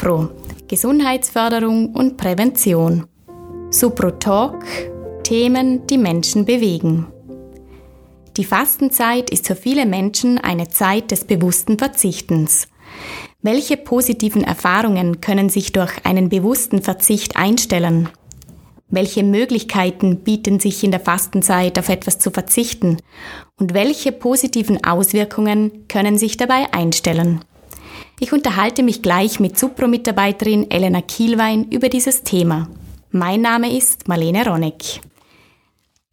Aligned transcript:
Supro, 0.00 0.30
Gesundheitsförderung 0.66 1.94
und 1.94 2.16
Prävention. 2.16 3.06
Supro 3.68 4.12
Talk, 4.12 4.64
Themen, 5.24 5.86
die 5.88 5.98
Menschen 5.98 6.46
bewegen. 6.46 7.06
Die 8.38 8.44
Fastenzeit 8.44 9.28
ist 9.28 9.46
für 9.46 9.56
viele 9.56 9.84
Menschen 9.84 10.38
eine 10.38 10.68
Zeit 10.68 11.10
des 11.10 11.24
bewussten 11.24 11.76
Verzichtens. 11.76 12.66
Welche 13.42 13.76
positiven 13.76 14.42
Erfahrungen 14.42 15.20
können 15.20 15.50
sich 15.50 15.72
durch 15.72 15.92
einen 16.06 16.30
bewussten 16.30 16.80
Verzicht 16.80 17.36
einstellen? 17.36 18.08
Welche 18.88 19.22
Möglichkeiten 19.22 20.20
bieten 20.20 20.60
sich 20.60 20.82
in 20.82 20.92
der 20.92 21.00
Fastenzeit 21.00 21.78
auf 21.78 21.90
etwas 21.90 22.18
zu 22.18 22.30
verzichten? 22.30 22.96
Und 23.58 23.74
welche 23.74 24.12
positiven 24.12 24.82
Auswirkungen 24.82 25.86
können 25.88 26.16
sich 26.16 26.38
dabei 26.38 26.72
einstellen? 26.72 27.44
Ich 28.22 28.34
unterhalte 28.34 28.82
mich 28.82 29.00
gleich 29.00 29.40
mit 29.40 29.58
Supro-Mitarbeiterin 29.58 30.70
Elena 30.70 31.00
Kielwein 31.00 31.64
über 31.70 31.88
dieses 31.88 32.22
Thema. 32.22 32.68
Mein 33.10 33.40
Name 33.40 33.74
ist 33.74 34.08
Marlene 34.08 34.44
Ronneck. 34.44 35.00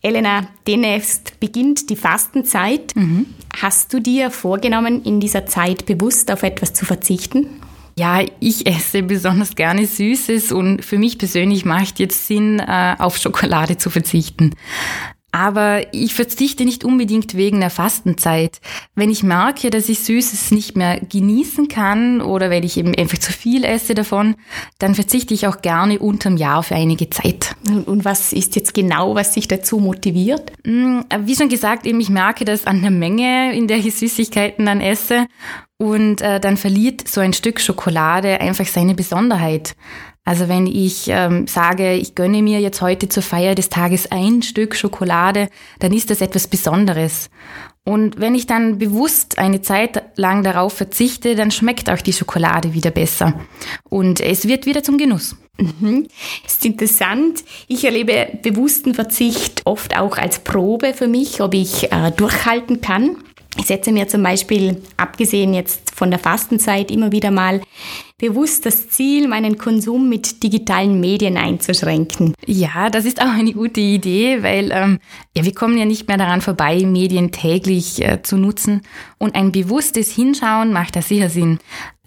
Elena, 0.02 0.48
demnächst 0.66 1.38
beginnt 1.42 1.90
die 1.90 1.98
Fastenzeit. 1.98 2.96
Mhm. 2.96 3.26
Hast 3.62 3.94
du 3.94 4.00
dir 4.00 4.32
vorgenommen, 4.32 5.04
in 5.04 5.20
dieser 5.20 5.48
Zeit 5.48 5.86
bewusst 5.86 6.32
auf 6.32 6.44
etwas 6.44 6.74
zu 6.74 6.86
verzichten? 6.86 7.48
Ja, 8.00 8.22
ich 8.40 8.66
esse 8.66 9.04
besonders 9.04 9.56
gerne 9.56 9.86
Süßes 9.86 10.54
und 10.54 10.86
für 10.86 10.98
mich 10.98 11.18
persönlich 11.18 11.66
macht 11.66 12.00
jetzt 12.00 12.26
Sinn, 12.26 12.60
äh, 12.60 12.96
auf 13.00 13.18
Schokolade 13.18 13.76
zu 13.76 13.90
verzichten. 13.90 14.56
Aber 15.38 15.94
ich 15.94 16.16
verzichte 16.16 16.66
nicht 16.66 16.84
unbedingt 16.84 17.36
wegen 17.36 17.60
der 17.60 17.70
Fastenzeit. 17.70 18.60
Wenn 18.96 19.12
ich 19.12 19.22
merke, 19.22 19.70
dass 19.70 19.88
ich 19.88 20.00
Süßes 20.00 20.50
nicht 20.50 20.76
mehr 20.76 21.00
genießen 21.00 21.68
kann 21.68 22.22
oder 22.22 22.50
wenn 22.50 22.64
ich 22.64 22.76
eben 22.76 22.96
einfach 22.96 23.20
zu 23.20 23.32
viel 23.32 23.64
esse 23.64 23.94
davon, 23.94 24.34
dann 24.80 24.96
verzichte 24.96 25.36
ich 25.36 25.46
auch 25.46 25.62
gerne 25.62 26.00
unterm 26.00 26.38
Jahr 26.38 26.64
für 26.64 26.74
einige 26.74 27.12
Zeit. 27.12 27.56
Und 27.86 28.04
was 28.04 28.34
ist 28.34 28.56
jetzt 28.56 28.74
genau, 28.74 29.14
was 29.14 29.36
sich 29.36 29.48
dazu 29.48 29.78
motiviert? 29.78 30.54
Mm, 30.66 31.02
wie 31.20 31.36
schon 31.36 31.50
gesagt, 31.50 31.86
eben 31.86 32.00
ich 32.00 32.10
merke 32.10 32.44
das 32.44 32.66
an 32.66 32.82
der 32.82 32.90
Menge, 32.90 33.56
in 33.56 33.68
der 33.68 33.78
ich 33.78 33.94
Süßigkeiten 33.94 34.66
dann 34.66 34.82
esse. 34.82 35.28
Und 35.78 36.22
äh, 36.22 36.40
dann 36.40 36.58
verliert 36.58 37.08
so 37.08 37.22
ein 37.22 37.34
Stück 37.34 37.62
Schokolade 37.62 38.42
einfach 38.42 38.66
seine 38.66 38.96
Besonderheit. 38.96 39.76
Also 40.28 40.50
wenn 40.50 40.68
ich 40.68 41.06
ähm, 41.08 41.48
sage, 41.48 41.94
ich 41.94 42.14
gönne 42.14 42.42
mir 42.42 42.60
jetzt 42.60 42.82
heute 42.82 43.08
zur 43.08 43.24
Feier 43.24 43.56
des 43.56 43.70
Tages 43.70 44.12
ein 44.12 44.42
Stück 44.42 44.76
Schokolade, 44.76 45.48
dann 45.80 45.94
ist 45.94 46.10
das 46.10 46.20
etwas 46.20 46.48
Besonderes. 46.48 47.30
Und 47.86 48.20
wenn 48.20 48.36
ich 48.36 48.46
dann 48.46 48.78
bewusst 48.78 49.38
eine 49.38 49.62
Zeit 49.62 50.04
lang 50.18 50.44
darauf 50.44 50.74
verzichte, 50.74 51.36
dann 51.36 51.50
schmeckt 51.50 51.90
auch 51.90 52.02
die 52.02 52.12
Schokolade 52.12 52.74
wieder 52.74 52.92
besser. 52.92 53.40
Und 53.88 54.20
es 54.20 54.50
wird 54.50 54.66
wieder 54.66 54.84
zum 54.84 54.98
Genuss. 54.98 55.38
Mhm. 55.60 56.10
ist 56.46 56.66
interessant. 56.66 57.46
Ich 57.70 57.86
erlebe 57.86 58.28
bewussten 58.44 58.96
Verzicht 58.96 59.62
oft 59.64 59.98
auch 59.98 60.18
als 60.18 60.40
Probe 60.40 60.94
für 60.94 61.08
mich, 61.08 61.40
ob 61.40 61.54
ich 61.54 61.90
äh, 61.94 62.12
durchhalten 62.12 62.82
kann. 62.82 63.16
Ich 63.58 63.68
setze 63.68 63.94
mir 63.94 64.10
zum 64.10 64.24
Beispiel, 64.24 64.82
abgesehen 64.98 65.54
jetzt 65.54 65.96
von 65.96 66.12
der 66.12 66.20
Fastenzeit, 66.20 66.92
immer 66.92 67.14
wieder 67.14 67.32
mal 67.32 67.62
bewusst 68.20 68.66
das 68.66 68.90
Ziel, 68.90 69.28
meinen 69.28 69.60
Konsum 69.60 70.10
mit 70.10 70.42
digitalen 70.42 71.00
Medien 71.00 71.38
einzuschränken. 71.38 72.34
Ja, 72.48 72.90
das 72.90 73.06
ist 73.06 73.22
auch 73.22 73.28
eine 73.28 73.54
gute 73.54 73.80
Idee, 73.80 74.42
weil 74.42 74.72
ähm, 74.72 74.98
ja, 75.36 75.46
wir 75.46 75.54
kommen 75.54 75.78
ja 75.78 75.86
nicht 75.86 76.08
mehr 76.08 76.18
daran 76.18 76.42
vorbei, 76.42 76.84
Medien 76.84 77.32
täglich 77.32 78.02
äh, 78.02 78.24
zu 78.24 78.38
nutzen. 78.38 78.82
Und 79.20 79.36
ein 79.36 79.52
bewusstes 79.52 80.12
Hinschauen 80.16 80.74
macht 80.74 80.96
da 80.96 81.04
sicher 81.04 81.30
Sinn. 81.30 81.60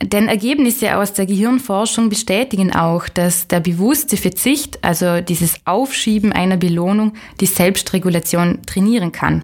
Denn 0.02 0.26
Ergebnisse 0.26 0.96
aus 0.96 1.12
der 1.12 1.26
Gehirnforschung 1.26 2.08
bestätigen 2.08 2.72
auch, 2.72 3.08
dass 3.08 3.46
der 3.46 3.60
bewusste 3.60 4.16
Verzicht, 4.16 4.82
also 4.82 5.20
dieses 5.20 5.64
Aufschieben 5.64 6.32
einer 6.32 6.56
Belohnung, 6.56 7.12
die 7.40 7.46
Selbstregulation 7.46 8.62
trainieren 8.66 9.12
kann. 9.12 9.42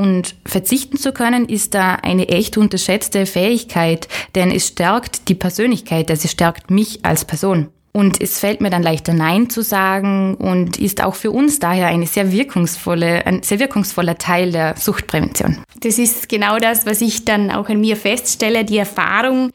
Und 0.00 0.34
verzichten 0.46 0.96
zu 0.96 1.12
können 1.12 1.46
ist 1.46 1.74
da 1.74 1.96
eine 1.96 2.28
echt 2.28 2.56
unterschätzte 2.56 3.26
Fähigkeit, 3.26 4.08
denn 4.34 4.50
es 4.50 4.68
stärkt 4.68 5.28
die 5.28 5.34
Persönlichkeit, 5.34 6.10
also 6.10 6.24
es 6.24 6.30
stärkt 6.30 6.70
mich 6.70 7.04
als 7.04 7.26
Person. 7.26 7.68
Und 7.92 8.18
es 8.18 8.38
fällt 8.38 8.62
mir 8.62 8.70
dann 8.70 8.82
leichter 8.82 9.12
Nein 9.12 9.50
zu 9.50 9.62
sagen 9.62 10.36
und 10.36 10.78
ist 10.78 11.02
auch 11.02 11.16
für 11.16 11.30
uns 11.32 11.58
daher 11.58 11.88
eine 11.88 12.06
sehr 12.06 12.32
wirkungsvolle, 12.32 13.26
ein 13.26 13.42
sehr 13.42 13.58
wirkungsvoller 13.58 14.16
Teil 14.16 14.52
der 14.52 14.74
Suchtprävention. 14.78 15.58
Das 15.80 15.98
ist 15.98 16.30
genau 16.30 16.58
das, 16.58 16.86
was 16.86 17.02
ich 17.02 17.26
dann 17.26 17.50
auch 17.50 17.68
in 17.68 17.82
mir 17.82 17.96
feststelle. 17.96 18.64
Die 18.64 18.78
Erfahrung, 18.78 19.50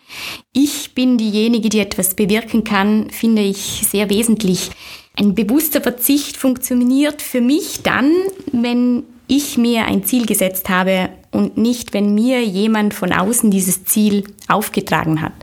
ich 0.53 0.93
bin 0.93 1.17
diejenige, 1.17 1.69
die 1.69 1.79
etwas 1.79 2.13
bewirken 2.13 2.63
kann, 2.63 3.09
finde 3.09 3.41
ich 3.41 3.81
sehr 3.89 4.11
wesentlich. 4.11 4.69
Ein 5.17 5.33
bewusster 5.33 5.81
Verzicht 5.81 6.37
funktioniert 6.37 7.23
für 7.23 7.41
mich 7.41 7.81
dann, 7.81 8.11
wenn 8.51 9.05
ich 9.27 9.57
mir 9.57 9.85
ein 9.85 10.03
Ziel 10.03 10.25
gesetzt 10.25 10.69
habe 10.69 11.09
und 11.31 11.57
nicht, 11.57 11.93
wenn 11.93 12.13
mir 12.13 12.43
jemand 12.43 12.93
von 12.93 13.11
außen 13.11 13.51
dieses 13.51 13.85
Ziel 13.85 14.23
aufgetragen 14.47 15.21
hat. 15.21 15.33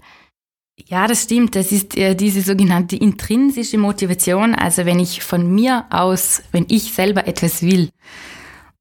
Ja, 0.87 1.06
das 1.06 1.22
stimmt. 1.25 1.54
Das 1.54 1.72
ist 1.72 1.97
äh, 1.97 2.15
diese 2.15 2.43
sogenannte 2.43 2.97
intrinsische 2.97 3.78
Motivation. 3.78 4.54
Also 4.54 4.84
wenn 4.84 4.98
ich 4.98 5.22
von 5.22 5.54
mir 5.54 5.87
aus, 5.91 6.43
wenn 6.53 6.66
ich 6.69 6.93
selber 6.93 7.26
etwas 7.26 7.62
will. 7.62 7.91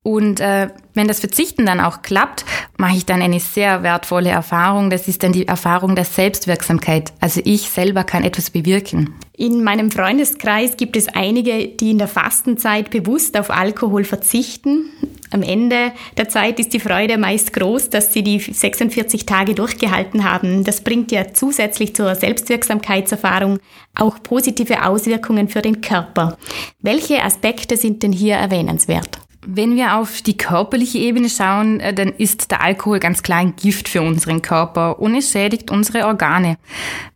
Und 0.04 0.40
äh, 0.40 0.70
wenn 0.96 1.08
das 1.08 1.20
Verzichten 1.20 1.66
dann 1.66 1.80
auch 1.80 2.02
klappt, 2.02 2.44
mache 2.78 2.98
ich 2.98 3.06
dann 3.06 3.22
eine 3.22 3.40
sehr 3.40 3.84
wertvolle 3.84 4.30
Erfahrung. 4.30 4.90
Das 4.90 5.08
ist 5.08 5.22
dann 5.22 5.32
die 5.32 5.48
Erfahrung 5.48 5.96
der 5.96 6.06
Selbstwirksamkeit. 6.06 7.14
Also 7.20 7.42
ich 7.46 7.70
selber 7.70 8.04
kann 8.04 8.24
etwas 8.24 8.50
bewirken. 8.50 9.14
In 9.42 9.64
meinem 9.64 9.90
Freundeskreis 9.90 10.78
gibt 10.78 10.96
es 10.96 11.08
einige, 11.08 11.68
die 11.68 11.90
in 11.90 11.98
der 11.98 12.08
Fastenzeit 12.08 12.92
bewusst 12.92 13.36
auf 13.36 13.50
Alkohol 13.50 14.04
verzichten. 14.04 14.86
Am 15.32 15.42
Ende 15.42 15.94
der 16.16 16.30
Zeit 16.30 16.60
ist 16.60 16.74
die 16.74 16.80
Freude 16.80 17.18
meist 17.18 17.52
groß, 17.52 17.90
dass 17.90 18.14
sie 18.14 18.22
die 18.22 18.38
46 18.38 19.26
Tage 19.26 19.56
durchgehalten 19.56 20.26
haben. 20.32 20.64
Das 20.64 20.82
bringt 20.82 21.12
ja 21.12 21.34
zusätzlich 21.34 21.96
zur 21.96 22.14
Selbstwirksamkeitserfahrung 22.14 23.58
auch 23.96 24.22
positive 24.22 24.86
Auswirkungen 24.86 25.50
für 25.50 25.64
den 25.64 25.82
Körper. 25.82 26.38
Welche 26.80 27.24
Aspekte 27.24 27.78
sind 27.78 28.04
denn 28.04 28.14
hier 28.14 28.36
erwähnenswert? 28.36 29.22
Wenn 29.46 29.76
wir 29.76 29.96
auf 29.98 30.22
die 30.22 30.38
körperliche 30.38 31.00
Ebene 31.00 31.28
schauen, 31.28 31.80
äh, 31.80 31.94
dann 31.94 32.10
ist 32.10 32.52
der 32.52 32.62
Alkohol 32.62 33.00
ganz 33.00 33.24
klar 33.24 33.40
ein 33.40 33.56
Gift 33.56 33.90
für 33.90 34.04
unseren 34.04 34.44
Körper 34.44 35.00
und 35.00 35.16
es 35.16 35.32
schädigt 35.32 35.72
unsere 35.72 36.06
Organe. 36.06 36.58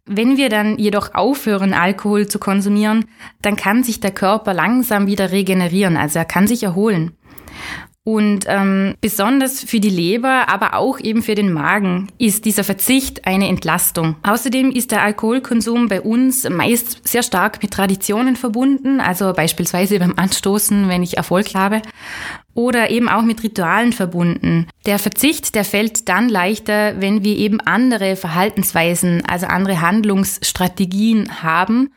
Wenn 0.08 0.35
wir 0.38 0.50
dann 0.50 0.78
jedoch 0.80 1.14
aufhören, 1.14 1.74
Alkohol 1.74 2.28
zu 2.28 2.40
konsumieren, 2.40 3.06
dann 3.41 3.56
kann 3.56 3.84
sich 3.84 4.00
der 4.00 4.12
Körper 4.12 4.53
langsam 4.53 5.06
wieder 5.06 5.31
regenerieren, 5.31 5.97
also 5.97 6.18
er 6.18 6.25
kann 6.25 6.47
sich 6.47 6.64
erholen. 6.64 7.12
Und 8.07 8.45
ähm, 8.47 8.93
besonders 9.01 9.63
für 9.63 9.79
die 9.79 9.89
Leber, 9.89 10.47
aber 10.47 10.75
auch 10.75 10.99
eben 10.99 11.23
für 11.23 11.33
den 11.33 11.51
Magen 11.51 12.07
ist 12.19 12.45
dieser 12.45 12.63
Verzicht 12.63 13.25
eine 13.25 13.47
Entlastung. 13.47 14.16
Außerdem 14.21 14.69
ist 14.69 14.91
der 14.91 15.01
Alkoholkonsum 15.01 15.88
bei 15.88 16.01
uns 16.01 16.47
meist 16.47 17.07
sehr 17.07 17.23
stark 17.23 17.63
mit 17.63 17.71
Traditionen 17.71 18.35
verbunden, 18.35 18.99
also 18.99 19.33
beispielsweise 19.33 19.97
beim 19.97 20.13
Anstoßen, 20.17 20.88
wenn 20.88 21.01
ich 21.01 21.17
Erfolg 21.17 21.55
habe, 21.55 21.81
oder 22.55 22.89
eben 22.89 23.07
auch 23.07 23.21
mit 23.21 23.43
Ritualen 23.43 23.93
verbunden. 23.93 24.67
Der 24.88 24.97
Verzicht, 24.97 25.53
der 25.53 25.66
fällt 25.66 26.09
dann 26.09 26.29
leichter, 26.29 26.99
wenn 26.99 27.23
wir 27.23 27.38
eben 27.38 27.61
andere 27.61 28.16
Verhaltensweisen, 28.16 29.23
also 29.25 29.45
andere 29.45 29.81
Handlungsstrategien 29.81 31.43
haben 31.43 31.91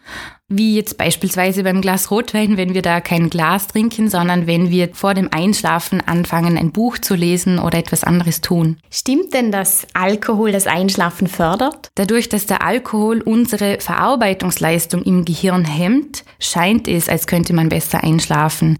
wie 0.48 0.74
jetzt 0.74 0.96
beispielsweise 0.96 1.62
beim 1.62 1.82
Glas 1.82 2.10
Rotwein, 2.10 2.56
wenn 2.56 2.72
wir 2.72 2.80
da 2.80 3.02
kein 3.02 3.28
Glas 3.28 3.66
trinken, 3.68 4.08
sondern 4.08 4.46
wenn 4.46 4.70
wir 4.70 4.88
vor 4.94 5.12
dem 5.12 5.28
Einschlafen 5.30 6.00
anfangen, 6.00 6.56
ein 6.56 6.72
Buch 6.72 6.96
zu 6.98 7.14
lesen 7.14 7.58
oder 7.58 7.78
etwas 7.78 8.02
anderes 8.02 8.40
tun. 8.40 8.78
Stimmt 8.90 9.34
denn, 9.34 9.52
dass 9.52 9.86
Alkohol 9.92 10.50
das 10.50 10.66
Einschlafen 10.66 11.26
fördert? 11.26 11.90
Dadurch, 11.96 12.30
dass 12.30 12.46
der 12.46 12.64
Alkohol 12.64 13.20
unsere 13.20 13.78
Verarbeitungsleistung 13.80 15.02
im 15.02 15.26
Gehirn 15.26 15.66
hemmt, 15.66 16.24
scheint 16.40 16.88
es, 16.88 17.10
als 17.10 17.26
könnte 17.26 17.52
man 17.52 17.68
besser 17.68 18.02
einschlafen. 18.02 18.78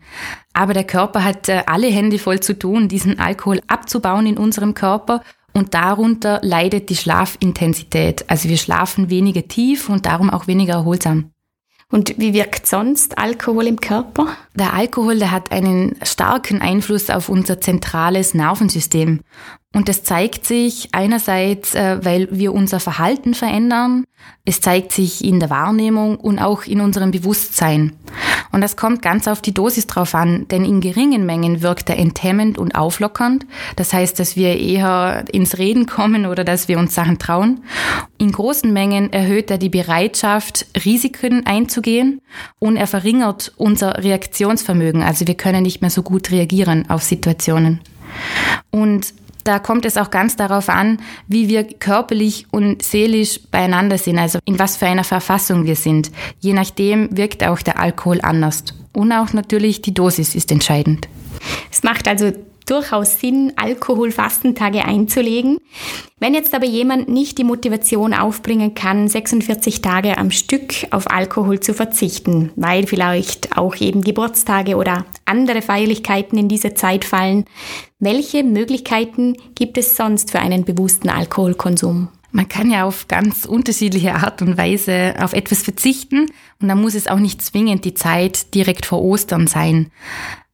Aber 0.59 0.75
der 0.75 0.83
Körper 0.83 1.23
hat 1.23 1.49
äh, 1.49 1.63
alle 1.67 1.87
Hände 1.87 2.19
voll 2.19 2.41
zu 2.41 2.59
tun, 2.59 2.89
diesen 2.89 3.21
Alkohol 3.21 3.61
abzubauen 3.69 4.27
in 4.27 4.37
unserem 4.37 4.75
Körper 4.75 5.23
und 5.53 5.73
darunter 5.73 6.41
leidet 6.43 6.91
die 6.91 6.97
Schlafintensität. 6.97 8.25
Also 8.29 8.49
wir 8.49 8.57
schlafen 8.57 9.09
weniger 9.09 9.47
tief 9.47 9.89
und 9.89 10.05
darum 10.05 10.31
auch 10.31 10.49
weniger 10.49 10.75
erholsam. 10.75 11.31
Und 11.93 12.19
wie 12.19 12.35
wirkt 12.35 12.67
sonst 12.67 13.19
Alkohol 13.19 13.69
im 13.69 13.81
Körper? 13.81 14.27
Der 14.57 14.75
Alkohol, 14.75 15.21
der 15.21 15.31
hat 15.31 15.53
einen 15.53 15.95
starken 16.03 16.61
Einfluss 16.61 17.09
auf 17.09 17.29
unser 17.29 17.61
zentrales 17.61 18.35
Nervensystem. 18.35 19.21
Und 19.75 19.89
das 19.89 20.03
zeigt 20.03 20.47
sich 20.47 20.89
einerseits, 20.93 21.75
äh, 21.75 21.99
weil 22.03 22.29
wir 22.31 22.55
unser 22.55 22.81
Verhalten 22.81 23.35
verändern, 23.35 24.05
es 24.47 24.63
zeigt 24.63 24.93
sich 24.93 25.23
in 25.23 25.41
der 25.41 25.51
Wahrnehmung 25.51 26.17
und 26.17 26.39
auch 26.39 26.65
in 26.65 26.81
unserem 26.81 27.11
Bewusstsein. 27.11 27.93
Und 28.51 28.63
das 28.63 28.77
kommt 28.77 29.03
ganz 29.03 29.29
auf 29.29 29.43
die 29.43 29.53
Dosis 29.53 29.87
drauf 29.87 30.15
an, 30.15 30.49
denn 30.49 30.65
in 30.65 30.81
geringen 30.81 31.27
Mengen 31.27 31.61
wirkt 31.61 31.91
er 31.91 31.99
enthemmend 31.99 32.57
und 32.57 32.75
auflockernd. 32.75 33.45
Das 33.77 33.93
heißt, 33.93 34.19
dass 34.19 34.37
wir 34.37 34.59
eher 34.59 35.25
ins 35.31 35.59
Reden 35.59 35.85
kommen 35.85 36.25
oder 36.25 36.45
dass 36.45 36.67
wir 36.67 36.79
uns 36.79 36.95
Sachen 36.95 37.19
trauen. 37.19 37.63
In 38.17 38.33
großen 38.33 38.73
Mengen 38.73 39.13
erhöht 39.13 39.51
er 39.51 39.59
die 39.59 39.69
Bereitschaft, 39.69 40.67
Risiken 40.83 41.45
einzugehen 41.45 42.23
und 42.59 42.77
er 42.77 42.87
verringert 42.87 43.53
unser 43.59 44.03
Reaktionsvermögen. 44.03 45.03
Also 45.03 45.27
wir 45.27 45.35
können 45.35 45.63
nicht 45.63 45.83
mehr 45.83 45.91
so 45.91 46.03
gut 46.03 46.31
reagieren 46.31 46.89
auf 46.89 47.03
Situationen. 47.03 47.81
Und 48.71 49.13
da 49.49 49.59
kommt 49.59 49.87
es 49.87 49.97
auch 49.97 50.11
ganz 50.11 50.37
darauf 50.37 50.69
an, 50.69 50.99
wie 51.27 51.49
wir 51.49 51.65
körperlich 51.65 52.47
und 52.51 52.83
seelisch 52.83 53.41
beieinander 53.51 53.97
sind, 53.97 54.19
also 54.19 54.39
in 54.45 54.59
was 54.59 54.77
für 54.77 54.87
einer 54.87 55.05
Verfassung 55.05 55.65
wir 55.65 55.75
sind. 55.75 56.11
Je 56.39 56.53
nachdem 56.53 57.17
wirkt 57.17 57.43
auch 57.43 57.61
der 57.63 57.81
Alkohol 57.81 58.21
anders. 58.23 58.65
Und 58.93 59.11
auch 59.11 59.33
natürlich 59.33 59.81
die 59.81 59.95
Dosis 59.95 60.35
ist 60.35 60.53
entscheidend. 60.53 61.09
Es 61.73 61.83
macht 61.83 62.07
also 62.09 62.33
durchaus 62.71 63.21
Sinn, 63.21 63.53
Alkoholfastentage 63.57 64.85
einzulegen. 64.85 65.59
Wenn 66.21 66.35
jetzt 66.35 66.55
aber 66.55 66.67
jemand 66.67 67.09
nicht 67.09 67.39
die 67.39 67.45
Motivation 67.45 68.13
aufbringen 68.13 68.75
kann, 68.75 69.09
46 69.09 69.83
Tage 69.83 70.19
am 70.19 70.31
Stück 70.31 70.75
auf 70.91 71.11
Alkohol 71.11 71.61
zu 71.61 71.75
verzichten, 71.75 72.51
weil 72.57 72.87
vielleicht 72.87 73.57
auch 73.57 73.77
eben 73.77 74.03
Geburtstage 74.03 74.77
oder 74.77 75.07
andere 75.25 75.63
Feierlichkeiten 75.63 76.39
in 76.39 76.49
diese 76.49 76.75
Zeit 76.75 77.05
fallen, 77.05 77.45
welche 78.01 78.45
Möglichkeiten 78.45 79.37
gibt 79.55 79.79
es 79.79 79.97
sonst 79.97 80.31
für 80.31 80.41
einen 80.41 80.65
bewussten 80.65 81.09
Alkoholkonsum? 81.09 82.09
Man 82.31 82.49
kann 82.49 82.71
ja 82.71 82.85
auf 82.85 83.09
ganz 83.09 83.47
unterschiedliche 83.47 84.15
Art 84.15 84.43
und 84.43 84.59
Weise 84.59 85.15
auf 85.19 85.33
etwas 85.33 85.63
verzichten 85.63 86.27
und 86.61 86.69
dann 86.69 86.81
muss 86.81 86.95
es 86.95 87.07
auch 87.07 87.19
nicht 87.19 87.41
zwingend 87.41 87.85
die 87.85 87.95
Zeit 87.95 88.55
direkt 88.55 88.85
vor 88.85 89.03
Ostern 89.03 89.47
sein. 89.47 89.91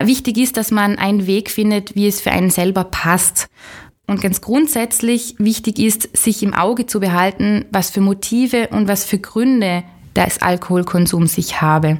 Wichtig 0.00 0.38
ist, 0.38 0.56
dass 0.56 0.70
man 0.70 0.98
einen 0.98 1.26
Weg 1.26 1.50
findet, 1.50 1.96
wie 1.96 2.06
es 2.06 2.20
für 2.20 2.30
einen 2.30 2.50
selber 2.50 2.84
passt. 2.84 3.48
Und 4.06 4.20
ganz 4.20 4.40
grundsätzlich 4.40 5.34
wichtig 5.38 5.78
ist, 5.78 6.14
sich 6.16 6.42
im 6.42 6.52
Auge 6.52 6.86
zu 6.86 7.00
behalten, 7.00 7.64
was 7.70 7.90
für 7.90 8.02
Motive 8.02 8.68
und 8.68 8.86
was 8.86 9.04
für 9.04 9.18
Gründe 9.18 9.82
des 10.14 10.42
Alkoholkonsums 10.42 11.38
ich 11.38 11.60
habe. 11.60 11.98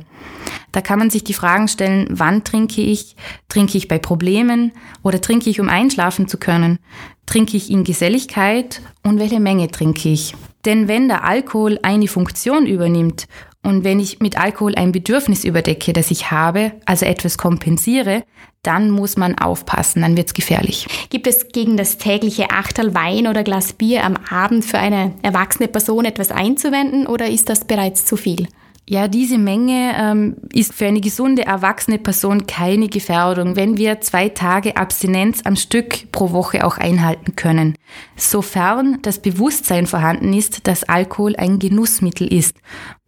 Da 0.72 0.80
kann 0.80 0.98
man 0.98 1.08
sich 1.08 1.22
die 1.22 1.34
Fragen 1.34 1.68
stellen, 1.68 2.08
wann 2.10 2.42
trinke 2.42 2.80
ich? 2.80 3.14
Trinke 3.48 3.78
ich 3.78 3.86
bei 3.86 3.98
Problemen 3.98 4.72
oder 5.04 5.20
trinke 5.20 5.48
ich, 5.48 5.60
um 5.60 5.68
einschlafen 5.68 6.26
zu 6.26 6.36
können? 6.36 6.80
Trinke 7.26 7.56
ich 7.56 7.70
in 7.70 7.84
Geselligkeit 7.84 8.82
und 9.04 9.20
welche 9.20 9.38
Menge 9.38 9.70
trinke 9.70 10.08
ich? 10.08 10.34
Denn 10.64 10.88
wenn 10.88 11.06
der 11.06 11.24
Alkohol 11.24 11.78
eine 11.82 12.08
Funktion 12.08 12.66
übernimmt 12.66 13.28
und 13.62 13.84
wenn 13.84 14.00
ich 14.00 14.18
mit 14.18 14.36
Alkohol 14.36 14.74
ein 14.74 14.90
Bedürfnis 14.90 15.44
überdecke, 15.44 15.92
das 15.92 16.10
ich 16.10 16.32
habe, 16.32 16.72
also 16.86 17.06
etwas 17.06 17.38
kompensiere, 17.38 18.24
dann 18.62 18.90
muss 18.90 19.16
man 19.16 19.38
aufpassen, 19.38 20.02
dann 20.02 20.16
wird's 20.16 20.34
gefährlich. 20.34 20.86
Gibt 21.10 21.26
es 21.26 21.48
gegen 21.48 21.76
das 21.76 21.98
tägliche 21.98 22.50
Achtel 22.50 22.94
Wein 22.94 23.28
oder 23.28 23.44
Glas 23.44 23.74
Bier 23.74 24.04
am 24.04 24.16
Abend 24.28 24.64
für 24.64 24.78
eine 24.78 25.14
erwachsene 25.22 25.68
Person 25.68 26.04
etwas 26.04 26.32
einzuwenden 26.32 27.06
oder 27.06 27.28
ist 27.28 27.48
das 27.48 27.64
bereits 27.64 28.04
zu 28.04 28.16
viel? 28.16 28.48
Ja, 28.86 29.08
diese 29.08 29.38
Menge 29.38 29.94
ähm, 29.96 30.36
ist 30.52 30.74
für 30.74 30.84
eine 30.84 31.00
gesunde 31.00 31.46
erwachsene 31.46 31.98
Person 31.98 32.46
keine 32.46 32.88
Gefährdung, 32.88 33.56
wenn 33.56 33.78
wir 33.78 34.02
zwei 34.02 34.28
Tage 34.28 34.76
Abstinenz 34.76 35.40
am 35.44 35.56
Stück 35.56 36.12
pro 36.12 36.32
Woche 36.32 36.66
auch 36.66 36.76
einhalten 36.76 37.34
können, 37.34 37.78
sofern 38.14 38.98
das 39.00 39.20
Bewusstsein 39.20 39.86
vorhanden 39.86 40.34
ist, 40.34 40.66
dass 40.66 40.84
Alkohol 40.84 41.34
ein 41.36 41.58
Genussmittel 41.58 42.30
ist 42.30 42.58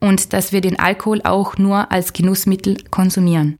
und 0.00 0.32
dass 0.32 0.50
wir 0.50 0.62
den 0.62 0.78
Alkohol 0.78 1.20
auch 1.24 1.58
nur 1.58 1.92
als 1.92 2.14
Genussmittel 2.14 2.78
konsumieren. 2.90 3.58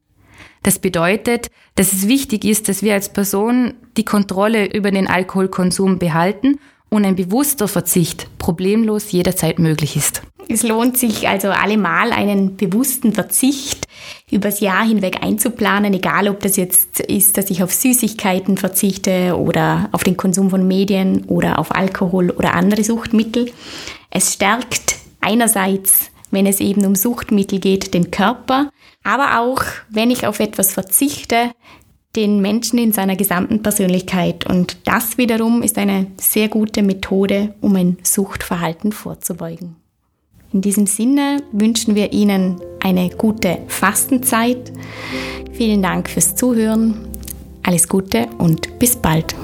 Das 0.63 0.79
bedeutet, 0.79 1.51
dass 1.75 1.93
es 1.93 2.09
wichtig 2.09 2.47
ist, 2.47 2.71
dass 2.71 2.83
wir 2.83 2.95
als 2.95 3.11
Person 3.11 3.75
die 3.99 4.07
Kontrolle 4.07 4.73
über 4.73 4.91
den 4.91 5.07
Alkoholkonsum 5.07 5.99
behalten 5.99 6.59
und 6.89 7.05
ein 7.05 7.15
bewusster 7.15 7.69
Verzicht 7.69 8.39
problemlos 8.39 9.13
jederzeit 9.13 9.59
möglich 9.59 9.97
ist. 9.97 10.23
Es 10.49 10.63
lohnt 10.63 10.97
sich 10.97 11.29
also 11.29 11.49
allemal 11.49 12.13
einen 12.13 12.57
bewussten 12.57 13.13
Verzicht 13.13 13.87
übers 14.31 14.61
Jahr 14.61 14.87
hinweg 14.87 15.23
einzuplanen, 15.23 15.93
egal 15.93 16.29
ob 16.29 16.41
das 16.41 16.57
jetzt 16.57 17.01
ist, 17.01 17.37
dass 17.37 17.51
ich 17.51 17.63
auf 17.63 17.73
Süßigkeiten 17.73 18.57
verzichte 18.57 19.37
oder 19.37 19.89
auf 19.93 20.05
den 20.05 20.17
Konsum 20.17 20.51
von 20.51 20.67
Medien 20.67 21.25
oder 21.25 21.59
auf 21.59 21.75
Alkohol 21.75 22.31
oder 22.31 22.55
andere 22.55 22.85
Suchtmittel. 22.85 23.51
Es 24.11 24.35
stärkt 24.35 24.97
einerseits, 25.21 26.11
wenn 26.31 26.47
es 26.47 26.61
eben 26.61 26.85
um 26.87 26.95
Suchtmittel 26.95 27.59
geht, 27.59 27.93
den 27.93 28.11
Körper, 28.13 28.71
aber 29.03 29.41
auch, 29.41 29.63
wenn 29.89 30.11
ich 30.11 30.27
auf 30.27 30.39
etwas 30.39 30.73
verzichte, 30.73 31.51
den 32.15 32.41
Menschen 32.41 32.79
in 32.79 32.93
seiner 32.93 33.17
gesamten 33.17 33.63
Persönlichkeit. 33.63 34.47
Und 34.47 34.79
das 34.85 35.19
wiederum 35.19 35.63
ist 35.63 35.77
eine 35.77 36.07
sehr 36.21 36.49
gute 36.49 36.83
Methode, 36.83 37.55
um 37.61 37.77
ein 37.77 37.99
Suchtverhalten 38.03 38.93
vorzubeugen. 38.93 39.77
In 40.57 40.63
diesem 40.63 40.87
Sinne 40.87 41.43
wünschen 41.53 41.95
wir 41.97 42.15
Ihnen 42.15 42.59
eine 42.81 43.11
gute 43.11 43.59
Fastenzeit. 43.69 44.73
Vielen 45.53 45.83
Dank 45.83 46.09
fürs 46.09 46.35
Zuhören. 46.35 46.95
Alles 47.63 47.87
Gute 47.87 48.27
und 48.39 48.79
bis 48.79 48.97
bald. 48.97 49.35